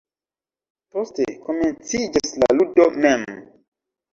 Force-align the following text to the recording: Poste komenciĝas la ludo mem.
Poste 0.95 1.27
komenciĝas 1.49 2.33
la 2.45 2.51
ludo 2.61 2.89
mem. 3.05 3.29